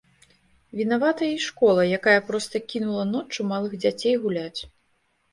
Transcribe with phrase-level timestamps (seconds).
[0.77, 4.61] Вінаватая і школа, якая проста кінула ноччу малых дзяцей гуляць.